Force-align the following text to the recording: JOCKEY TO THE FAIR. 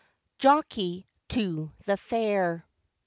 JOCKEY 0.39 1.05
TO 1.27 1.73
THE 1.85 1.95
FAIR. 1.95 2.65